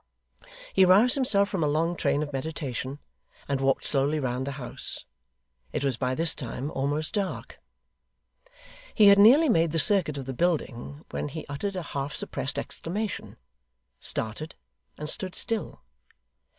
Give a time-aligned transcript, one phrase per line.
[0.73, 2.97] He roused himself from a long train of meditation,
[3.47, 5.05] and walked slowly round the house.
[5.73, 7.59] It was by this time almost dark.
[8.95, 12.57] He had nearly made the circuit of the building, when he uttered a half suppressed
[12.57, 13.37] exclamation,
[13.99, 14.55] started,
[14.97, 15.81] and stood still.